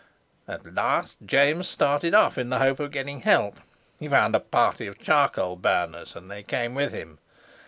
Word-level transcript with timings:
At 0.47 0.73
last 0.73 1.19
James 1.23 1.67
started 1.69 2.15
off 2.15 2.39
in 2.39 2.49
the 2.49 2.57
hope 2.57 2.79
of 2.79 2.89
getting 2.89 3.19
help. 3.21 3.59
He 3.99 4.07
found 4.07 4.35
a 4.35 4.39
party 4.39 4.87
of 4.87 4.97
charcoal 4.97 5.55
burners, 5.57 6.15
and 6.15 6.31
they 6.31 6.41
came 6.41 6.73
with 6.73 6.91
him. 6.91 7.19